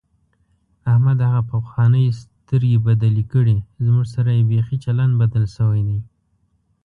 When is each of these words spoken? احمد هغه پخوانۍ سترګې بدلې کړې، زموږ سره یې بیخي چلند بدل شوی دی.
احمد 0.91 1.17
هغه 1.27 1.41
پخوانۍ 1.51 2.05
سترګې 2.21 2.77
بدلې 2.87 3.23
کړې، 3.33 3.57
زموږ 3.85 4.05
سره 4.15 4.29
یې 4.37 4.43
بیخي 4.49 4.77
چلند 4.85 5.13
بدل 5.21 5.45
شوی 5.55 5.81
دی. 5.87 5.99